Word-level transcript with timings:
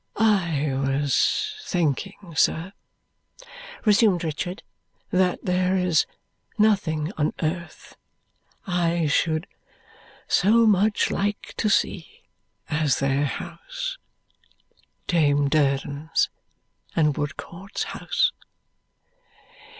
"I 0.15 0.71
was 0.79 1.53
thinking, 1.63 2.33
sir," 2.35 2.73
resumed 3.85 4.23
Richard, 4.23 4.63
"that 5.11 5.45
there 5.45 5.77
is 5.77 6.07
nothing 6.57 7.11
on 7.19 7.35
earth 7.43 7.95
I 8.65 9.05
should 9.05 9.45
so 10.27 10.65
much 10.65 11.11
like 11.11 11.53
to 11.57 11.69
see 11.69 12.23
as 12.67 12.97
their 12.97 13.25
house 13.25 13.99
Dame 15.05 15.47
Durden's 15.49 16.29
and 16.95 17.15
Woodcourt's 17.15 17.83
house. 17.93 18.31